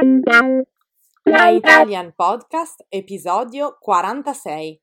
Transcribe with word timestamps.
My 0.00 1.54
Italian 1.54 2.14
Podcast, 2.14 2.86
episodio 2.88 3.76
46. 3.78 4.80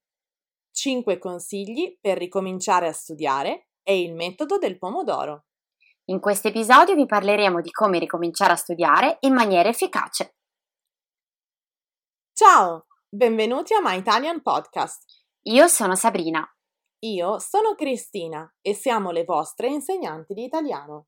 5 0.72 1.18
consigli 1.18 1.98
per 2.00 2.20
ricominciare 2.20 2.88
a 2.88 2.94
studiare 2.94 3.70
e 3.82 4.02
il 4.02 4.14
metodo 4.14 4.60
del 4.60 4.78
pomodoro. 4.78 5.46
In 6.06 6.20
questo 6.20 6.50
episodio 6.50 6.94
vi 6.94 7.08
parleremo 7.08 7.60
di 7.60 7.72
come 7.72 7.98
ricominciare 7.98 8.54
a 8.54 8.56
studiare 8.56 9.18
in 9.22 9.34
maniera 9.34 9.68
efficace. 9.68 10.36
Ciao, 12.32 12.86
benvenuti 13.10 13.74
a 13.74 13.82
My 13.82 13.98
Italian 13.98 14.44
Podcast. 14.44 15.06
Io 15.48 15.68
sono 15.68 15.96
Sabrina. 15.96 16.48
Io 17.00 17.40
sono 17.40 17.74
Cristina 17.74 18.48
e 18.62 18.76
siamo 18.76 19.10
le 19.10 19.24
vostre 19.24 19.70
insegnanti 19.70 20.36
di 20.36 20.44
italiano. 20.44 21.08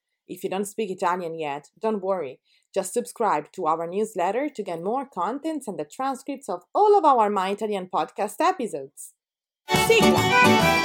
If 0.27 0.43
you 0.43 0.49
don't 0.49 0.65
speak 0.65 0.91
Italian 0.91 1.37
yet, 1.37 1.69
don't 1.79 2.01
worry. 2.01 2.39
Just 2.73 2.93
subscribe 2.93 3.51
to 3.53 3.65
our 3.65 3.87
newsletter 3.87 4.49
to 4.49 4.63
get 4.63 4.81
more 4.81 5.05
contents 5.05 5.67
and 5.67 5.77
the 5.77 5.85
transcripts 5.85 6.47
of 6.47 6.63
all 6.73 6.97
of 6.97 7.03
our 7.05 7.29
My 7.29 7.49
Italian 7.49 7.89
podcast 7.93 8.35
episodes. 8.39 9.13
Sigla! 9.69 10.81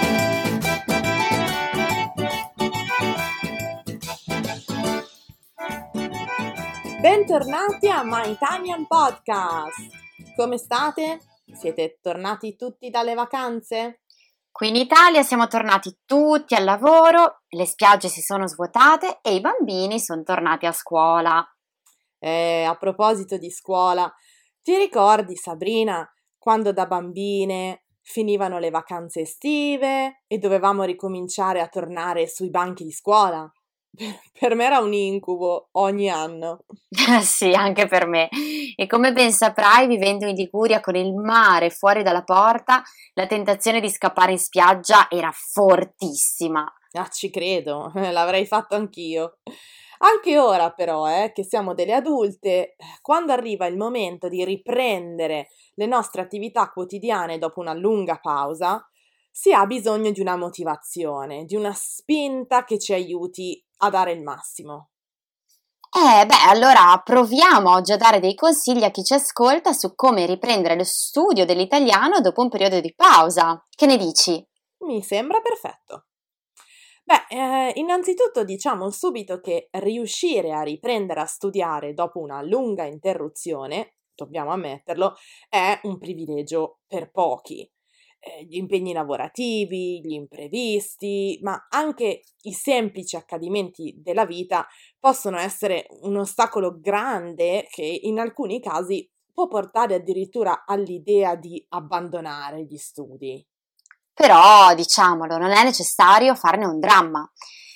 Bentornati 7.07 7.89
a 7.89 8.03
My 8.03 8.27
Italian 8.27 8.87
Podcast! 8.89 9.91
Come 10.35 10.59
state? 10.59 11.21
Siete 11.53 11.99
tornati 12.03 12.57
tutti 12.57 12.91
dalle 12.91 13.15
vacanze? 13.15 14.01
Qui 14.57 14.69
in 14.69 14.77
Italia 14.77 15.23
siamo 15.23 15.49
tornati 15.49 15.99
tutti 16.07 16.55
al 16.55 16.65
lavoro, 16.65 17.43
le 17.49 17.67
spiagge 17.67 18.09
si 18.09 18.23
sono 18.23 18.47
svuotate 18.49 19.19
e 19.21 19.35
i 19.35 19.41
bambini 19.43 20.01
sono 20.01 20.23
tornati 20.23 20.65
a 20.65 20.73
scuola. 20.73 21.47
Eh, 22.19 22.65
a 22.65 22.75
proposito 22.77 23.37
di 23.37 23.51
scuola, 23.51 24.11
ti 24.63 24.75
ricordi 24.79 25.37
Sabrina 25.37 26.11
quando 26.39 26.73
da 26.73 26.87
bambine 26.87 27.85
finivano 28.01 28.59
le 28.59 28.71
vacanze 28.71 29.21
estive 29.21 30.23
e 30.27 30.39
dovevamo 30.39 30.85
ricominciare 30.85 31.61
a 31.61 31.69
tornare 31.69 32.27
sui 32.27 32.49
banchi 32.49 32.85
di 32.85 32.93
scuola. 32.93 33.47
Per 34.39 34.55
me 34.55 34.65
era 34.65 34.81
un 34.81 34.93
incubo 34.93 35.69
ogni 35.73 36.11
anno. 36.11 36.65
sì, 37.23 37.53
anche 37.53 37.87
per 37.87 38.07
me. 38.07 38.29
E 38.77 38.87
come 38.87 39.13
ben 39.13 39.33
saprai, 39.33 39.87
vivendo 39.87 40.27
in 40.27 40.35
Liguria 40.35 40.81
con 40.81 40.95
il 40.95 41.15
mare 41.15 41.71
fuori 41.71 42.03
dalla 42.03 42.23
porta, 42.23 42.83
la 43.15 43.27
tentazione 43.27 43.81
di 43.81 43.89
scappare 43.89 44.33
in 44.33 44.39
spiaggia 44.39 45.09
era 45.11 45.31
fortissima. 45.33 46.71
Ah, 46.93 47.09
ci 47.09 47.31
credo, 47.31 47.91
l'avrei 47.95 48.47
fatto 48.47 48.75
anch'io. 48.75 49.39
Anche 49.99 50.39
ora, 50.39 50.73
però, 50.73 51.09
eh, 51.09 51.33
che 51.33 51.43
siamo 51.43 51.73
delle 51.73 51.95
adulte, 51.95 52.77
quando 53.01 53.33
arriva 53.33 53.65
il 53.67 53.79
momento 53.79 54.29
di 54.29 54.45
riprendere 54.45 55.49
le 55.75 55.87
nostre 55.87 56.21
attività 56.21 56.71
quotidiane 56.71 57.39
dopo 57.39 57.61
una 57.61 57.73
lunga 57.73 58.19
pausa, 58.21 58.87
si 59.39 59.53
ha 59.53 59.67
bisogno 59.67 60.13
di 60.13 60.21
una 60.23 60.35
motivazione, 60.35 61.45
di 61.45 61.57
una 61.57 61.75
spinta 61.75 62.65
che 62.65 62.79
ci 62.79 62.95
aiuti 62.95 63.63
a 63.83 63.91
dare 63.91 64.13
il 64.13 64.23
massimo. 64.23 64.93
Eh, 65.91 66.25
beh, 66.25 66.49
allora 66.49 66.99
proviamo 67.05 67.71
oggi 67.71 67.93
a 67.93 67.99
dare 67.99 68.19
dei 68.19 68.35
consigli 68.35 68.83
a 68.83 68.91
chi 68.91 69.05
ci 69.05 69.13
ascolta 69.13 69.75
su 69.75 69.95
come 69.95 70.25
riprendere 70.25 70.75
lo 70.75 70.85
studio 70.85 71.45
dell'italiano 71.45 72.21
dopo 72.21 72.41
un 72.41 72.49
periodo 72.49 72.81
di 72.81 72.95
pausa. 72.95 73.63
Che 73.69 73.85
ne 73.85 73.99
dici? 73.99 74.43
Mi 74.87 75.03
sembra 75.03 75.43
perfetto. 75.43 76.07
Beh, 77.05 77.27
eh, 77.29 77.73
innanzitutto 77.75 78.43
diciamo 78.43 78.89
subito 78.91 79.41
che 79.41 79.69
riuscire 79.73 80.51
a 80.53 80.63
riprendere 80.63 81.21
a 81.21 81.27
studiare 81.27 81.93
dopo 81.93 82.21
una 82.21 82.41
lunga 82.41 82.85
interruzione, 82.85 83.97
dobbiamo 84.15 84.53
ammetterlo, 84.53 85.15
è 85.51 85.79
un 85.83 85.99
privilegio 85.99 86.79
per 86.87 87.11
pochi. 87.11 87.71
Eh, 88.27 88.45
gli 88.45 88.57
impegni 88.57 88.93
lavorativi, 88.93 90.01
gli 90.03 90.13
imprevisti, 90.13 91.39
ma 91.43 91.67
anche 91.71 92.23
i 92.43 92.53
semplici 92.53 93.15
accadimenti 93.15 93.95
della 93.97 94.27
vita 94.27 94.67
possono 94.99 95.39
essere 95.39 95.87
un 96.01 96.17
ostacolo 96.17 96.81
grande 96.81 97.69
che 97.71 97.85
in 97.85 98.19
alcuni 98.19 98.61
casi 98.61 99.09
può 99.33 99.47
portare 99.47 99.95
addirittura 99.95 100.65
all'idea 100.67 101.37
di 101.37 101.65
abbandonare 101.69 102.65
gli 102.65 102.77
studi. 102.77 103.47
Però, 104.13 104.75
diciamolo, 104.75 105.39
non 105.39 105.53
è 105.53 105.63
necessario 105.63 106.35
farne 106.35 106.67
un 106.67 106.81
dramma. 106.81 107.31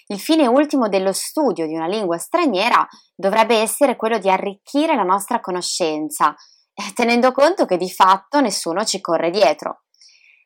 Il 0.06 0.18
fine 0.18 0.48
ultimo 0.48 0.88
dello 0.88 1.12
studio 1.12 1.66
di 1.66 1.74
una 1.74 1.86
lingua 1.86 2.18
straniera 2.18 2.84
dovrebbe 3.14 3.56
essere 3.56 3.94
quello 3.94 4.18
di 4.18 4.28
arricchire 4.28 4.96
la 4.96 5.04
nostra 5.04 5.38
conoscenza, 5.38 6.34
eh, 6.74 6.92
tenendo 6.92 7.30
conto 7.30 7.66
che 7.66 7.76
di 7.76 7.90
fatto 7.90 8.40
nessuno 8.40 8.84
ci 8.84 9.00
corre 9.00 9.30
dietro. 9.30 9.82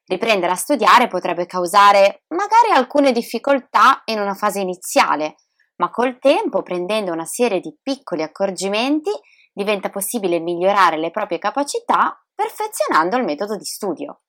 Riprendere 0.06 0.52
a 0.52 0.56
studiare 0.56 1.08
potrebbe 1.08 1.46
causare 1.46 2.24
magari 2.28 2.70
alcune 2.72 3.12
difficoltà 3.12 4.02
in 4.06 4.20
una 4.20 4.34
fase 4.34 4.60
iniziale, 4.60 5.36
ma 5.76 5.90
col 5.90 6.18
tempo, 6.18 6.62
prendendo 6.62 7.12
una 7.12 7.24
serie 7.24 7.60
di 7.60 7.76
piccoli 7.82 8.22
accorgimenti, 8.22 9.10
diventa 9.52 9.88
possibile 9.88 10.40
migliorare 10.40 10.98
le 10.98 11.10
proprie 11.10 11.38
capacità 11.38 12.22
perfezionando 12.34 13.16
il 13.16 13.24
metodo 13.24 13.56
di 13.56 13.64
studio. 13.64 14.20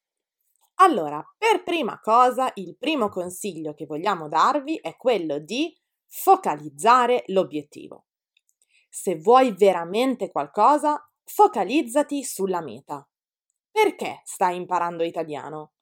Allora, 0.76 1.24
per 1.38 1.64
prima 1.64 2.00
cosa, 2.00 2.52
il 2.56 2.78
primo 2.78 3.10
consiglio 3.10 3.74
che 3.74 3.86
vogliamo 3.86 4.28
darvi 4.28 4.78
è 4.78 4.96
quello 4.96 5.40
di 5.40 5.74
focalizzare 6.08 7.24
l'obiettivo. 7.28 8.06
Se 8.90 9.18
vuoi 9.18 9.54
veramente 9.54 10.30
qualcosa, 10.32 11.10
focalizzati 11.24 12.24
sulla 12.24 12.62
meta. 12.62 13.08
Perché 13.76 14.22
stai 14.24 14.56
imparando 14.56 15.04
italiano? 15.04 15.74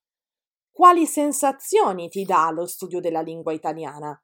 Quali 0.72 1.06
sensazioni 1.06 2.10
ti 2.10 2.24
dà 2.24 2.50
lo 2.50 2.66
studio 2.66 3.00
della 3.00 3.22
lingua 3.22 3.54
italiana? 3.54 4.20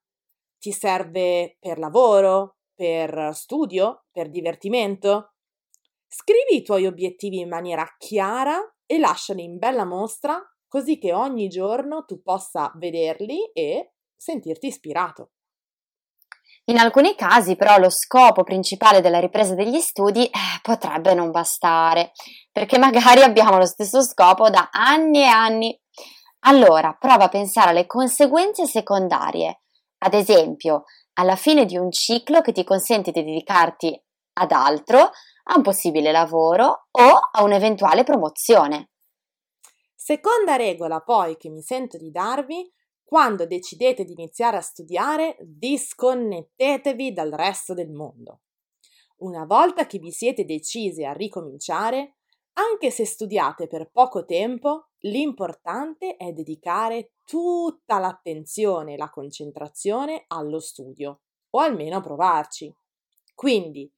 Ti 0.58 0.72
serve 0.72 1.56
per 1.60 1.78
lavoro, 1.78 2.56
per 2.74 3.30
studio, 3.36 4.06
per 4.12 4.32
divertimento? 4.32 5.34
Scrivi 6.08 6.56
i 6.56 6.64
tuoi 6.64 6.88
obiettivi 6.88 7.42
in 7.42 7.50
maniera 7.50 7.86
chiara 8.00 8.60
e 8.88 8.98
lasciali 8.98 9.44
in 9.44 9.60
bella 9.60 9.86
mostra 9.86 10.44
così 10.68 10.98
che 10.98 11.14
ogni 11.14 11.48
giorno 11.48 12.06
tu 12.06 12.24
possa 12.24 12.72
vederli 12.76 13.52
e 13.54 13.94
sentirti 14.16 14.66
ispirato. 14.66 15.34
In 16.70 16.78
alcuni 16.78 17.16
casi 17.16 17.56
però 17.56 17.80
lo 17.80 17.90
scopo 17.90 18.44
principale 18.44 19.02
della 19.02 19.20
ripresa 19.20 19.56
degli 19.56 19.80
studi 19.80 20.26
eh, 20.28 20.32
potrebbe 20.62 21.16
non 21.16 21.32
bastare, 21.32 22.12
perché 22.52 22.78
magari 22.78 23.22
abbiamo 23.26 23.58
lo 23.58 23.66
stesso 23.66 24.04
scopo 24.04 24.50
da 24.52 24.70
anni 24.72 25.22
e 25.22 25.26
anni. 25.26 25.82
Allora 26.42 26.94
prova 26.94 27.26
a 27.26 27.30
pensare 27.30 27.72
alle 27.72 27.88
conseguenze 27.88 28.68
secondarie, 28.68 29.62
ad 30.00 30.14
esempio 30.14 30.84
alla 31.14 31.36
fine 31.36 31.66
di 31.66 31.76
un 31.76 31.92
ciclo 31.92 32.42
che 32.42 32.52
ti 32.52 32.64
consente 32.64 33.12
di 33.12 33.24
dedicarti 33.24 34.00
ad 34.34 34.52
altro, 34.52 35.00
a 35.00 35.56
un 35.56 35.64
possibile 35.64 36.12
lavoro 36.12 36.88
o 36.92 37.20
a 37.32 37.44
un'eventuale 37.44 38.04
promozione. 38.04 38.92
Seconda 39.96 40.56
regola 40.56 41.02
poi 41.02 41.36
che 41.36 41.50
mi 41.50 41.62
sento 41.62 41.98
di 41.98 42.12
darvi, 42.12 42.72
quando 43.10 43.48
decidete 43.48 44.06
di 44.06 44.12
iniziare 44.12 44.58
a 44.58 44.62
studiare, 44.62 45.36
disconnettetevi 45.42 47.12
dal 47.12 47.32
resto 47.32 47.74
del 47.74 47.90
mondo. 47.90 48.42
Una 49.22 49.46
volta 49.46 49.88
che 49.88 49.98
vi 49.98 50.12
siete 50.12 50.46
decisi 50.46 51.04
a 51.04 51.12
ricominciare, 51.12 52.18
anche 52.54 52.92
se 52.92 53.06
studiate 53.08 53.66
per 53.66 53.90
poco 53.90 54.26
tempo, 54.26 54.90
l'importante 55.00 56.18
è 56.18 56.34
dedicare 56.34 57.14
tutta 57.26 57.98
l'attenzione 57.98 58.94
e 58.94 58.98
la 58.98 59.10
concentrazione 59.10 60.26
allo 60.28 60.60
studio, 60.60 61.22
o 61.50 61.60
almeno 61.62 62.02
provarci. 62.02 62.72
Quindi, 63.34 63.92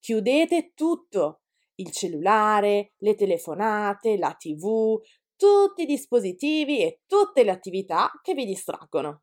chiudete 0.00 0.72
tutto, 0.74 1.42
il 1.76 1.92
cellulare, 1.92 2.94
le 2.96 3.14
telefonate, 3.14 4.18
la 4.18 4.34
tv, 4.34 5.00
tutti 5.36 5.82
i 5.82 5.86
dispositivi 5.86 6.82
e 6.82 7.00
tutte 7.06 7.44
le 7.44 7.50
attività 7.50 8.10
che 8.22 8.34
vi 8.34 8.44
distraggono. 8.44 9.22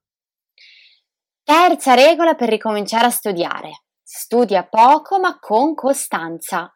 Terza 1.43 1.93
regola 1.93 2.35
per 2.35 2.49
ricominciare 2.49 3.05
a 3.05 3.09
studiare. 3.09 3.85
Studia 4.01 4.65
poco 4.65 5.19
ma 5.19 5.39
con 5.39 5.73
costanza. 5.75 6.73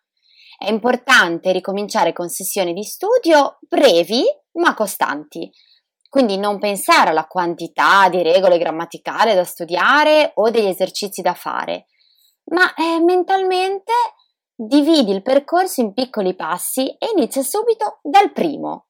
È 0.58 0.70
importante 0.70 1.52
ricominciare 1.52 2.12
con 2.12 2.30
sessioni 2.30 2.74
di 2.74 2.84
studio 2.84 3.60
brevi 3.62 4.24
ma 4.54 4.74
costanti. 4.74 5.50
Quindi 6.10 6.38
non 6.38 6.58
pensare 6.58 7.12
alla 7.12 7.28
quantità 7.28 8.10
di 8.10 8.24
regole 8.24 8.58
grammaticali 8.58 9.36
da 9.36 9.44
studiare 9.44 10.32
o 10.36 10.50
degli 10.50 10.68
esercizi 10.68 11.22
da 11.22 11.34
fare, 11.34 11.86
ma 12.46 12.74
eh, 12.74 13.00
mentalmente 13.02 13.94
dividi 14.56 15.12
il 15.12 15.22
percorso 15.22 15.82
in 15.82 15.94
piccoli 15.94 16.36
passi 16.36 16.90
e 16.90 17.12
inizia 17.16 17.44
subito 17.44 18.00
dal 18.02 18.32
primo. 18.32 18.87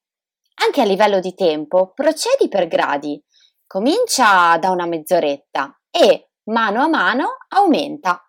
Anche 0.59 0.81
a 0.81 0.85
livello 0.85 1.19
di 1.19 1.35
tempo, 1.35 1.91
procedi 1.93 2.47
per 2.49 2.67
gradi. 2.67 3.23
Comincia 3.67 4.57
da 4.57 4.71
una 4.71 4.87
mezz'oretta 4.87 5.79
e 5.91 6.31
mano 6.45 6.81
a 6.81 6.87
mano 6.87 7.27
aumenta. 7.49 8.27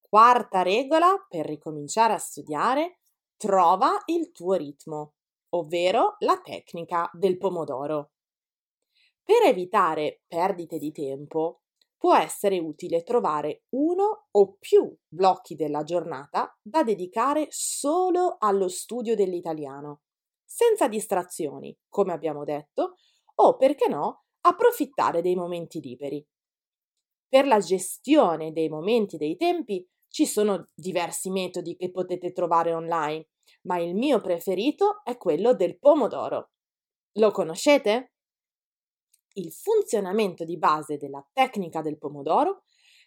Quarta 0.00 0.62
regola 0.62 1.26
per 1.28 1.44
ricominciare 1.44 2.14
a 2.14 2.18
studiare, 2.18 3.00
trova 3.36 4.00
il 4.06 4.32
tuo 4.32 4.54
ritmo, 4.54 5.14
ovvero 5.50 6.16
la 6.20 6.40
tecnica 6.42 7.10
del 7.12 7.36
pomodoro. 7.36 8.12
Per 9.22 9.42
evitare 9.44 10.22
perdite 10.26 10.78
di 10.78 10.90
tempo, 10.90 11.64
può 11.98 12.16
essere 12.16 12.58
utile 12.58 13.02
trovare 13.02 13.64
uno 13.70 14.28
o 14.30 14.56
più 14.58 14.90
blocchi 15.06 15.54
della 15.54 15.82
giornata 15.82 16.56
da 16.62 16.82
dedicare 16.82 17.46
solo 17.50 18.36
allo 18.38 18.68
studio 18.68 19.14
dell'italiano, 19.14 20.04
senza 20.58 20.88
distrazioni, 20.88 21.76
come 21.88 22.12
abbiamo 22.12 22.42
detto, 22.42 22.96
o 23.36 23.56
perché 23.56 23.88
no, 23.88 24.24
approfittare 24.40 25.22
dei 25.22 25.36
momenti 25.36 25.80
liberi. 25.80 26.26
Per 27.28 27.46
la 27.46 27.60
gestione 27.60 28.50
dei 28.50 28.68
momenti 28.68 29.16
dei 29.16 29.36
tempi 29.36 29.86
ci 30.08 30.26
sono 30.26 30.68
diversi 30.74 31.30
metodi 31.30 31.76
che 31.76 31.92
potete 31.92 32.32
trovare 32.32 32.74
online, 32.74 33.28
ma 33.62 33.78
il 33.78 33.94
mio 33.94 34.20
preferito 34.20 35.04
è 35.04 35.16
quello 35.16 35.54
del 35.54 35.78
pomodoro. 35.78 36.50
Lo 37.18 37.30
conoscete? 37.30 38.14
il 39.34 39.52
funzionamento 39.52 40.44
di 40.44 40.58
base 40.58 40.96
della 40.96 41.24
tecnica 41.32 41.80
del 41.80 41.96
pomodoro 41.96 42.64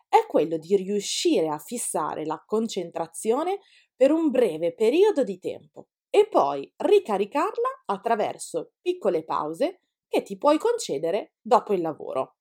è 0.07 0.25
quello 0.27 0.57
di 0.57 0.77
riuscire 0.77 1.49
a 1.49 1.57
fissare 1.57 2.25
la 2.25 2.41
concentrazione 2.45 3.59
per 3.93 4.11
un 4.11 4.29
breve 4.29 4.73
periodo 4.73 5.25
di 5.25 5.37
tempo 5.39 5.87
e 6.11 6.27
poi 6.27 6.71
ricaricarla 6.75 7.83
attraverso 7.85 8.73
piccole 8.81 9.23
pause 9.23 9.81
che 10.07 10.21
ti 10.23 10.37
puoi 10.37 10.57
concedere 10.57 11.35
dopo 11.41 11.73
il 11.73 11.81
lavoro. 11.81 12.35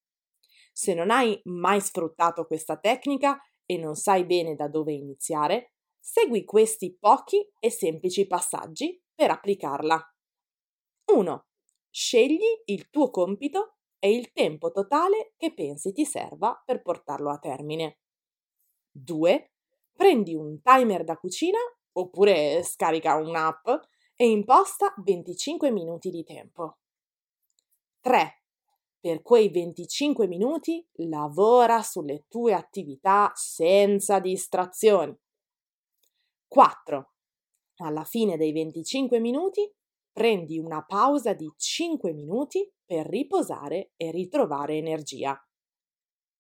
Se 0.73 0.93
non 0.93 1.11
hai 1.11 1.41
mai 1.45 1.81
sfruttato 1.81 2.47
questa 2.47 2.77
tecnica 2.77 3.41
e 3.65 3.79
non 3.79 3.95
sai 3.95 4.25
bene 4.25 4.57
da 4.57 4.69
dove 4.69 4.93
iniziare, 4.93 5.75
segui 6.01 6.45
questi 6.45 6.97
pochi 6.99 7.49
e 7.61 7.71
semplici 7.71 8.27
passaggi 8.27 9.01
per 9.15 9.31
applicarla. 9.31 10.15
1. 11.13 11.47
Scegli 11.91 12.63
il 12.65 12.91
tuo 12.91 13.11
compito 13.11 13.77
e 14.01 14.13
il 14.13 14.33
tempo 14.33 14.73
totale 14.73 15.35
che 15.37 15.55
pensi 15.55 15.93
ti 15.93 16.05
serva 16.05 16.61
per 16.65 16.83
portarlo 16.83 17.31
a 17.31 17.39
termine. 17.39 18.01
2. 18.91 19.53
Prendi 19.93 20.35
un 20.35 20.61
timer 20.61 21.05
da 21.05 21.17
cucina 21.17 21.59
oppure 21.93 22.63
scarica 22.63 23.17
un'app 23.17 23.69
e 24.17 24.29
imposta 24.29 24.93
25 25.05 25.71
minuti 25.71 26.11
di 26.11 26.25
tempo. 26.25 26.79
3. 28.01 28.43
Per 29.01 29.23
quei 29.23 29.49
25 29.49 30.27
minuti 30.27 30.87
lavora 31.09 31.83
sulle 31.83 32.27
tue 32.29 32.53
attività 32.53 33.33
senza 33.35 34.19
distrazioni. 34.19 35.17
4. 36.47 37.13
Alla 37.77 38.05
fine 38.05 38.37
dei 38.37 38.53
25 38.53 39.19
minuti 39.21 39.73
prendi 40.13 40.59
una 40.59 40.85
pausa 40.85 41.33
di 41.33 41.51
5 41.57 42.13
minuti 42.13 42.71
per 42.85 43.07
riposare 43.07 43.93
e 43.97 44.11
ritrovare 44.11 44.75
energia. 44.75 45.35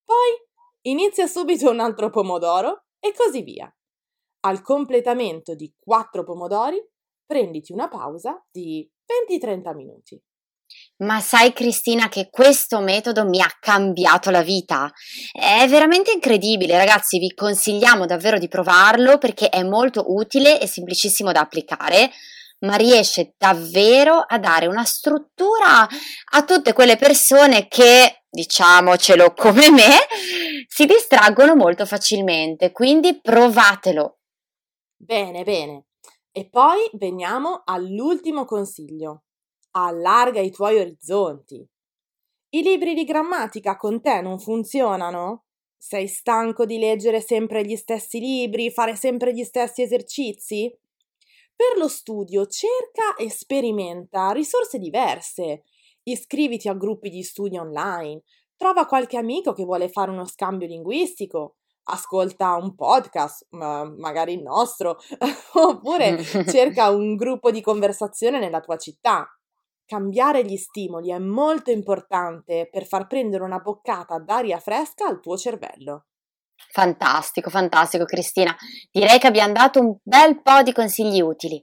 Poi 0.04 0.48
inizia 0.82 1.26
subito 1.26 1.70
un 1.70 1.80
altro 1.80 2.10
pomodoro 2.10 2.86
e 2.98 3.14
così 3.14 3.42
via. 3.42 3.72
Al 4.40 4.62
completamento 4.62 5.54
di 5.54 5.74
4 5.78 6.24
pomodori, 6.24 6.82
prenditi 7.26 7.72
una 7.72 7.88
pausa 7.88 8.42
di 8.50 8.88
20-30 9.30 9.74
minuti. 9.74 10.20
Ma 10.98 11.20
sai 11.20 11.52
Cristina 11.52 12.08
che 12.08 12.28
questo 12.30 12.80
metodo 12.80 13.26
mi 13.26 13.40
ha 13.40 13.50
cambiato 13.58 14.30
la 14.30 14.42
vita? 14.42 14.90
È 15.32 15.66
veramente 15.68 16.12
incredibile, 16.12 16.76
ragazzi, 16.76 17.18
vi 17.18 17.34
consigliamo 17.34 18.06
davvero 18.06 18.38
di 18.38 18.48
provarlo 18.48 19.18
perché 19.18 19.48
è 19.48 19.62
molto 19.62 20.04
utile 20.14 20.60
e 20.60 20.66
semplicissimo 20.66 21.32
da 21.32 21.40
applicare 21.40 22.10
ma 22.60 22.74
riesce 22.74 23.34
davvero 23.38 24.24
a 24.26 24.38
dare 24.38 24.66
una 24.66 24.84
struttura 24.84 25.88
a 26.32 26.44
tutte 26.44 26.72
quelle 26.72 26.96
persone 26.96 27.68
che, 27.68 28.24
diciamocelo 28.28 29.32
come 29.32 29.70
me, 29.70 29.96
si 30.68 30.84
distraggono 30.84 31.54
molto 31.54 31.86
facilmente. 31.86 32.70
Quindi 32.72 33.18
provatelo. 33.20 34.19
Bene, 35.02 35.44
bene. 35.44 35.86
E 36.30 36.46
poi 36.50 36.78
veniamo 36.92 37.62
all'ultimo 37.64 38.44
consiglio. 38.44 39.22
Allarga 39.70 40.40
i 40.40 40.50
tuoi 40.50 40.78
orizzonti. 40.78 41.66
I 42.50 42.62
libri 42.62 42.92
di 42.92 43.04
grammatica 43.04 43.76
con 43.78 44.02
te 44.02 44.20
non 44.20 44.38
funzionano? 44.38 45.44
Sei 45.78 46.06
stanco 46.06 46.66
di 46.66 46.78
leggere 46.78 47.22
sempre 47.22 47.64
gli 47.64 47.76
stessi 47.76 48.20
libri, 48.20 48.70
fare 48.70 48.94
sempre 48.94 49.32
gli 49.32 49.42
stessi 49.42 49.80
esercizi? 49.80 50.70
Per 51.56 51.78
lo 51.78 51.88
studio 51.88 52.46
cerca 52.46 53.16
e 53.16 53.30
sperimenta 53.30 54.32
risorse 54.32 54.78
diverse. 54.78 55.64
Iscriviti 56.02 56.68
a 56.68 56.74
gruppi 56.74 57.08
di 57.08 57.22
studio 57.22 57.62
online, 57.62 58.22
trova 58.54 58.84
qualche 58.84 59.16
amico 59.16 59.54
che 59.54 59.64
vuole 59.64 59.88
fare 59.88 60.10
uno 60.10 60.26
scambio 60.26 60.66
linguistico, 60.66 61.56
ascolta 61.84 62.56
un 62.56 62.74
podcast, 62.74 63.46
magari 63.50 64.34
il 64.34 64.42
nostro, 64.42 64.98
oppure 65.54 66.22
cerca 66.22 66.90
un 66.90 67.16
gruppo 67.16 67.50
di 67.50 67.60
conversazione 67.60 68.38
nella 68.38 68.60
tua 68.60 68.76
città. 68.76 69.28
Cambiare 69.84 70.44
gli 70.44 70.56
stimoli 70.56 71.10
è 71.10 71.18
molto 71.18 71.70
importante 71.70 72.68
per 72.70 72.86
far 72.86 73.06
prendere 73.08 73.42
una 73.42 73.58
boccata 73.58 74.18
d'aria 74.18 74.58
fresca 74.60 75.06
al 75.06 75.20
tuo 75.20 75.36
cervello. 75.36 76.04
Fantastico, 76.68 77.50
fantastico 77.50 78.04
Cristina. 78.04 78.54
Direi 78.92 79.18
che 79.18 79.26
abbiamo 79.26 79.52
dato 79.52 79.80
un 79.80 79.96
bel 80.02 80.40
po' 80.42 80.62
di 80.62 80.72
consigli 80.72 81.20
utili. 81.20 81.60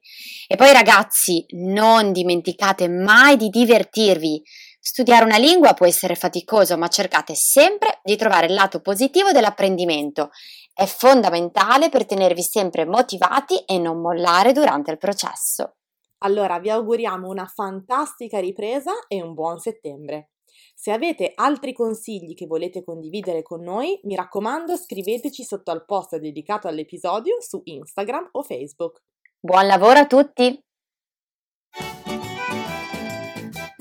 E 0.48 0.56
poi 0.56 0.74
ragazzi, 0.74 1.46
non 1.50 2.12
dimenticate 2.12 2.90
mai 2.90 3.38
di 3.38 3.50
divertirvi. 3.50 4.42
Studiare 4.90 5.26
una 5.26 5.38
lingua 5.38 5.74
può 5.74 5.86
essere 5.86 6.16
faticoso, 6.16 6.78
ma 6.78 6.88
cercate 6.88 7.36
sempre 7.36 8.00
di 8.04 8.16
trovare 8.16 8.46
il 8.46 8.54
lato 8.54 8.80
positivo 8.80 9.34
dell'apprendimento. 9.34 10.30
È 10.74 10.86
fondamentale 10.86 11.90
per 11.90 12.06
tenervi 12.06 12.42
sempre 12.42 12.86
motivati 12.86 13.66
e 13.66 13.80
non 13.80 14.00
mollare 14.00 14.54
durante 14.54 14.92
il 14.92 14.98
processo. 14.98 15.76
Allora 16.20 16.58
vi 16.60 16.70
auguriamo 16.70 17.28
una 17.28 17.52
fantastica 17.54 18.40
ripresa 18.40 18.94
e 19.10 19.22
un 19.22 19.34
buon 19.34 19.60
settembre. 19.60 20.30
Se 20.74 20.94
avete 20.94 21.34
altri 21.36 21.74
consigli 21.74 22.34
che 22.34 22.46
volete 22.46 22.86
condividere 22.86 23.44
con 23.44 23.64
noi, 23.64 24.00
mi 24.04 24.16
raccomando 24.16 24.78
scriveteci 24.78 25.44
sotto 25.44 25.70
al 25.70 25.84
post 25.84 26.16
dedicato 26.16 26.70
all'episodio 26.70 27.42
su 27.42 27.60
Instagram 27.62 28.30
o 28.32 28.42
Facebook. 28.42 29.04
Buon 29.38 29.68
lavoro 29.68 30.00
a 30.00 30.08
tutti! 30.08 30.58